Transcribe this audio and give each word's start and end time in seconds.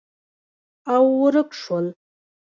او، 0.95 1.03
ورک 1.21 1.49
شول 1.61 1.85